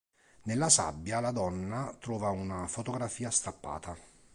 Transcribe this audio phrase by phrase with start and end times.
[0.45, 3.95] Nella sabbia la donna trova una fotografia strappata.